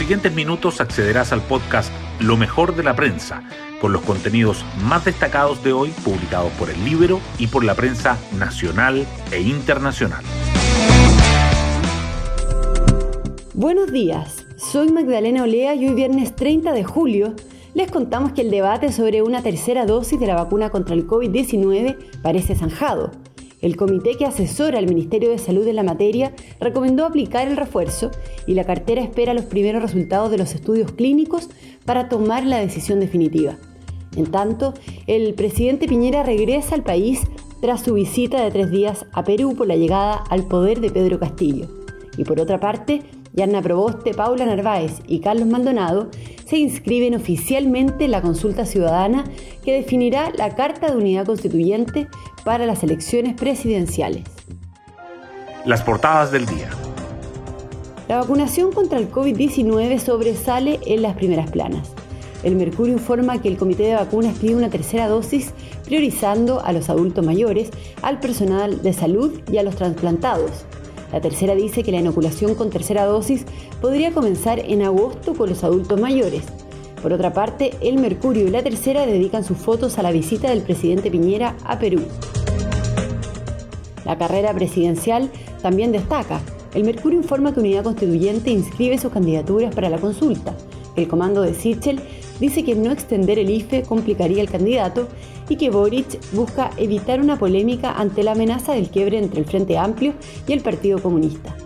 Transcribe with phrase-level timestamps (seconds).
[0.00, 3.42] siguientes minutos accederás al podcast Lo mejor de la prensa,
[3.82, 8.18] con los contenidos más destacados de hoy publicados por el libro y por la prensa
[8.38, 10.24] nacional e internacional.
[13.52, 17.34] Buenos días, soy Magdalena Olea y hoy viernes 30 de julio
[17.74, 21.96] les contamos que el debate sobre una tercera dosis de la vacuna contra el COVID-19
[22.22, 23.12] parece zanjado.
[23.62, 28.10] El comité que asesora al Ministerio de Salud en la materia recomendó aplicar el refuerzo
[28.46, 31.50] y la cartera espera los primeros resultados de los estudios clínicos
[31.84, 33.58] para tomar la decisión definitiva.
[34.16, 34.74] En tanto,
[35.06, 37.20] el presidente Piñera regresa al país
[37.60, 41.18] tras su visita de tres días a Perú por la llegada al poder de Pedro
[41.18, 41.68] Castillo.
[42.16, 43.02] Y por otra parte,
[43.32, 46.08] Yarna Proboste, Paula Narváez y Carlos Maldonado
[46.46, 49.24] se inscriben oficialmente en la consulta ciudadana
[49.64, 52.08] que definirá la Carta de Unidad Constituyente
[52.44, 54.24] para las elecciones presidenciales.
[55.64, 56.70] Las portadas del día.
[58.08, 61.92] La vacunación contra el COVID-19 sobresale en las primeras planas.
[62.42, 65.52] El Mercurio informa que el Comité de Vacunas pide una tercera dosis
[65.84, 67.70] priorizando a los adultos mayores,
[68.02, 70.50] al personal de salud y a los trasplantados.
[71.12, 73.44] La tercera dice que la inoculación con tercera dosis
[73.80, 76.44] podría comenzar en agosto con los adultos mayores.
[77.02, 80.62] Por otra parte, el Mercurio y la tercera dedican sus fotos a la visita del
[80.62, 82.02] presidente Piñera a Perú.
[84.04, 85.30] La carrera presidencial
[85.62, 86.40] también destaca.
[86.74, 90.54] El Mercurio informa que Unidad Constituyente inscribe sus candidaturas para la consulta.
[90.94, 92.00] El comando de Sichel
[92.38, 95.08] dice que no extender el IFE complicaría el candidato
[95.48, 99.78] y que Boric busca evitar una polémica ante la amenaza del quiebre entre el Frente
[99.78, 100.12] Amplio
[100.46, 101.56] y el Partido Comunista.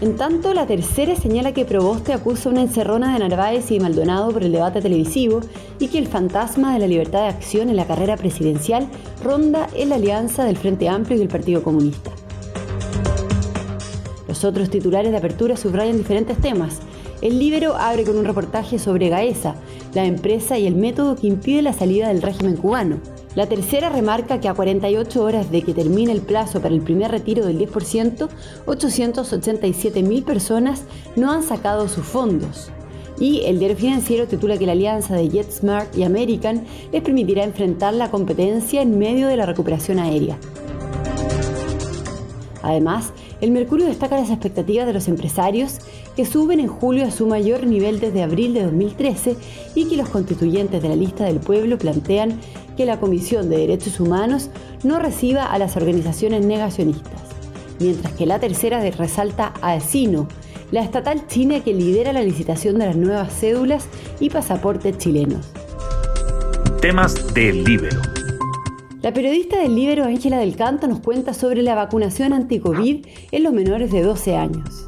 [0.00, 4.44] En tanto, la tercera señala que Proboste acusa una encerrona de Narváez y Maldonado por
[4.44, 5.40] el debate televisivo
[5.80, 8.86] y que el fantasma de la libertad de acción en la carrera presidencial
[9.24, 12.12] ronda en la alianza del Frente Amplio y el Partido Comunista.
[14.28, 16.78] Los otros titulares de apertura subrayan diferentes temas.
[17.20, 19.56] El Libero abre con un reportaje sobre Gaesa,
[19.94, 22.98] la empresa y el método que impide la salida del régimen cubano.
[23.34, 27.10] La tercera remarca que a 48 horas de que termine el plazo para el primer
[27.10, 28.28] retiro del 10%,
[28.66, 30.84] 887.000 personas
[31.14, 32.70] no han sacado sus fondos.
[33.20, 37.94] Y el diario financiero titula que la alianza de JetSmart y American les permitirá enfrentar
[37.94, 40.38] la competencia en medio de la recuperación aérea.
[42.62, 45.78] Además, el Mercurio destaca las expectativas de los empresarios
[46.18, 49.36] que suben en julio a su mayor nivel desde abril de 2013
[49.76, 52.40] y que los constituyentes de la lista del pueblo plantean
[52.76, 54.50] que la Comisión de Derechos Humanos
[54.82, 57.22] no reciba a las organizaciones negacionistas,
[57.78, 60.26] mientras que la tercera resalta a Sino,
[60.72, 63.86] la estatal china que lidera la licitación de las nuevas cédulas
[64.18, 65.52] y pasaportes chilenos.
[66.80, 67.90] Temas del libro.
[69.02, 73.52] La periodista del Libero Ángela del Canto nos cuenta sobre la vacunación anti-COVID en los
[73.52, 74.87] menores de 12 años.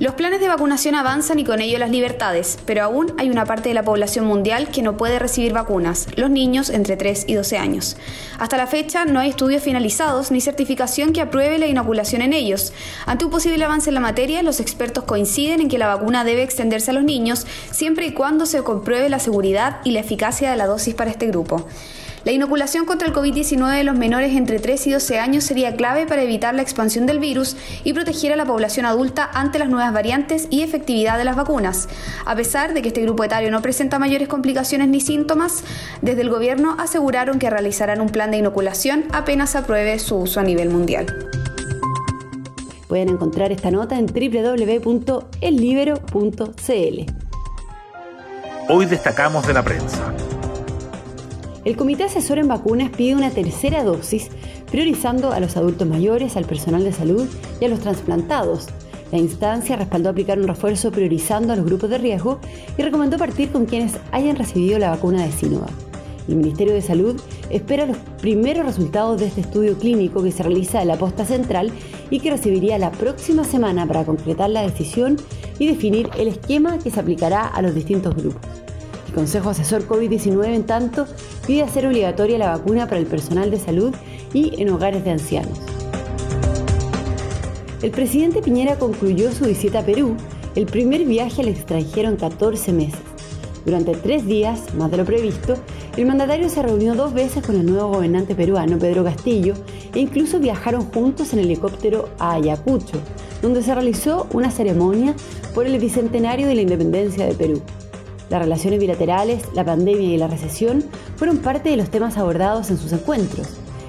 [0.00, 3.68] Los planes de vacunación avanzan y con ello las libertades, pero aún hay una parte
[3.68, 7.58] de la población mundial que no puede recibir vacunas, los niños entre 3 y 12
[7.58, 7.98] años.
[8.38, 12.72] Hasta la fecha no hay estudios finalizados ni certificación que apruebe la inoculación en ellos.
[13.04, 16.44] Ante un posible avance en la materia, los expertos coinciden en que la vacuna debe
[16.44, 20.56] extenderse a los niños siempre y cuando se compruebe la seguridad y la eficacia de
[20.56, 21.66] la dosis para este grupo.
[22.22, 26.04] La inoculación contra el COVID-19 de los menores entre 3 y 12 años sería clave
[26.06, 29.94] para evitar la expansión del virus y proteger a la población adulta ante las nuevas
[29.94, 31.88] variantes y efectividad de las vacunas.
[32.26, 35.64] A pesar de que este grupo etario no presenta mayores complicaciones ni síntomas,
[36.02, 40.42] desde el gobierno aseguraron que realizarán un plan de inoculación apenas apruebe su uso a
[40.42, 41.06] nivel mundial.
[42.86, 45.20] Pueden encontrar esta nota en www.ellibero.cl.
[48.68, 50.12] Hoy destacamos de la prensa.
[51.62, 54.28] El Comité Asesor en Vacunas pide una tercera dosis,
[54.70, 57.28] priorizando a los adultos mayores, al personal de salud
[57.60, 58.68] y a los trasplantados.
[59.12, 62.40] La instancia respaldó aplicar un refuerzo priorizando a los grupos de riesgo
[62.78, 65.70] y recomendó partir con quienes hayan recibido la vacuna de Sinovac.
[66.28, 70.80] El Ministerio de Salud espera los primeros resultados de este estudio clínico que se realiza
[70.80, 71.72] en la posta central
[72.08, 75.16] y que recibiría la próxima semana para concretar la decisión
[75.58, 78.69] y definir el esquema que se aplicará a los distintos grupos.
[79.10, 81.04] El Consejo Asesor COVID-19, en tanto,
[81.44, 83.92] pide hacer obligatoria la vacuna para el personal de salud
[84.32, 85.58] y en hogares de ancianos.
[87.82, 90.14] El presidente Piñera concluyó su visita a Perú,
[90.54, 93.00] el primer viaje al extranjero en 14 meses.
[93.64, 95.56] Durante tres días, más de lo previsto,
[95.96, 99.54] el mandatario se reunió dos veces con el nuevo gobernante peruano, Pedro Castillo,
[99.92, 103.00] e incluso viajaron juntos en helicóptero a Ayacucho,
[103.42, 105.16] donde se realizó una ceremonia
[105.52, 107.60] por el bicentenario de la independencia de Perú.
[108.30, 110.84] Las relaciones bilaterales, la pandemia y la recesión
[111.16, 113.48] fueron parte de los temas abordados en sus encuentros.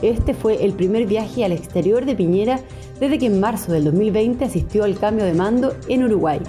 [0.00, 2.58] Este fue el primer viaje al exterior de Piñera
[2.98, 6.40] desde que en marzo del 2020 asistió al cambio de mando en Uruguay.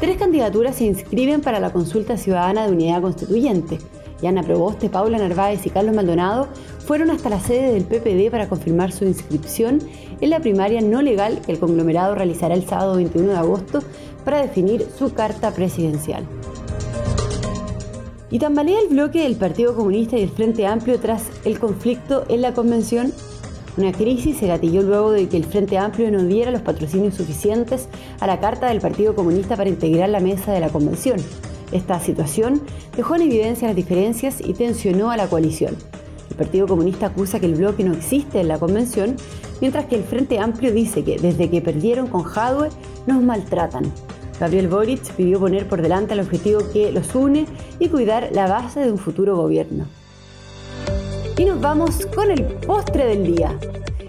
[0.00, 3.78] Tres candidaturas se inscriben para la consulta ciudadana de unidad constituyente.
[4.22, 6.48] Yana Proboste, Paula Narváez y Carlos Maldonado
[6.86, 9.78] fueron hasta la sede del PPD para confirmar su inscripción
[10.22, 13.80] en la primaria no legal que el conglomerado realizará el sábado 21 de agosto
[14.24, 16.24] para definir su carta presidencial.
[18.30, 22.40] Y tambalea el bloque del Partido Comunista y el Frente Amplio tras el conflicto en
[22.40, 23.12] la convención.
[23.80, 27.88] Una crisis se gatilló luego de que el Frente Amplio no diera los patrocinios suficientes
[28.20, 31.16] a la carta del Partido Comunista para integrar la mesa de la convención.
[31.72, 32.60] Esta situación
[32.94, 35.76] dejó en evidencia las diferencias y tensionó a la coalición.
[36.28, 39.16] El Partido Comunista acusa que el bloque no existe en la convención,
[39.62, 42.68] mientras que el Frente Amplio dice que desde que perdieron con Jadwe
[43.06, 43.90] nos maltratan.
[44.38, 47.46] Gabriel Boric pidió poner por delante el objetivo que los une
[47.78, 49.86] y cuidar la base de un futuro gobierno.
[51.40, 53.58] Y nos vamos con el postre del día.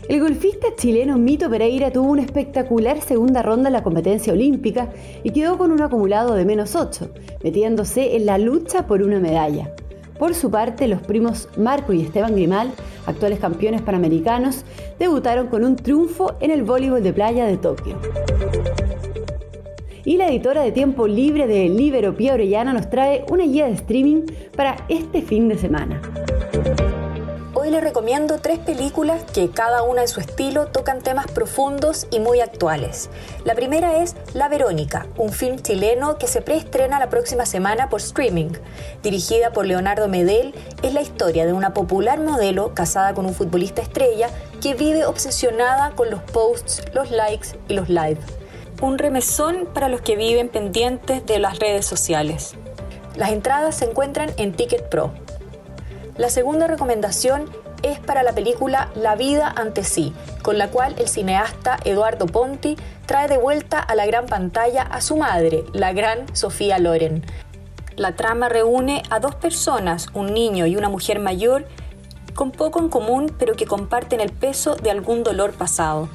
[0.09, 4.89] El golfista chileno Mito Pereira tuvo una espectacular segunda ronda en la competencia olímpica
[5.23, 7.09] y quedó con un acumulado de menos 8,
[7.41, 9.73] metiéndose en la lucha por una medalla.
[10.19, 12.73] Por su parte, los primos Marco y Esteban Grimal,
[13.05, 14.65] actuales campeones panamericanos,
[14.99, 17.95] debutaron con un triunfo en el voleibol de playa de Tokio.
[20.03, 23.73] Y la editora de tiempo libre de Libero Pía Orellana nos trae una guía de
[23.75, 24.23] streaming
[24.53, 26.01] para este fin de semana.
[27.71, 32.19] Hoy les recomiendo tres películas que cada una en su estilo tocan temas profundos y
[32.19, 33.09] muy actuales.
[33.45, 38.01] La primera es La Verónica, un film chileno que se preestrena la próxima semana por
[38.01, 38.49] streaming.
[39.03, 40.53] Dirigida por Leonardo Medel,
[40.83, 44.27] es la historia de una popular modelo casada con un futbolista estrella
[44.61, 48.19] que vive obsesionada con los posts, los likes y los live
[48.81, 52.55] un remesón para los que viven pendientes de las redes sociales.
[53.15, 55.13] Las entradas se encuentran en Ticket Pro.
[56.21, 57.49] La segunda recomendación
[57.81, 60.13] es para la película La vida ante sí,
[60.43, 62.77] con la cual el cineasta Eduardo Ponti
[63.07, 67.25] trae de vuelta a la gran pantalla a su madre, la gran Sofía Loren.
[67.95, 71.65] La trama reúne a dos personas, un niño y una mujer mayor,
[72.35, 76.07] con poco en común pero que comparten el peso de algún dolor pasado.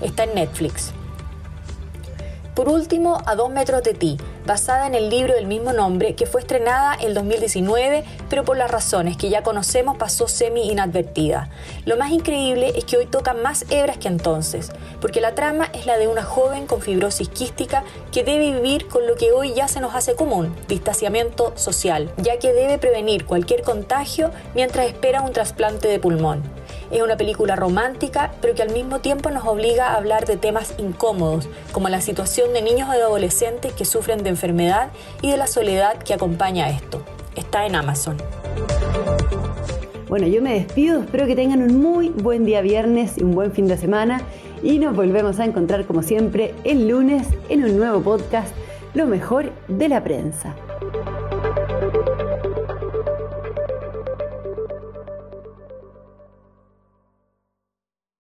[0.00, 0.92] Está en Netflix.
[2.54, 6.26] Por último, A dos metros de ti, basada en el libro del mismo nombre que
[6.26, 11.48] fue estrenada en 2019, pero por las razones que ya conocemos pasó semi inadvertida.
[11.86, 14.70] Lo más increíble es que hoy toca más hebras que entonces,
[15.00, 19.06] porque la trama es la de una joven con fibrosis quística que debe vivir con
[19.06, 23.62] lo que hoy ya se nos hace común, distanciamiento social, ya que debe prevenir cualquier
[23.62, 26.42] contagio mientras espera un trasplante de pulmón.
[26.92, 30.74] Es una película romántica, pero que al mismo tiempo nos obliga a hablar de temas
[30.76, 34.90] incómodos, como la situación de niños y adolescentes que sufren de enfermedad
[35.22, 37.02] y de la soledad que acompaña a esto.
[37.34, 38.18] Está en Amazon.
[40.06, 43.52] Bueno, yo me despido, espero que tengan un muy buen día viernes y un buen
[43.52, 44.20] fin de semana
[44.62, 48.54] y nos volvemos a encontrar como siempre el lunes en un nuevo podcast,
[48.92, 50.54] Lo mejor de la prensa.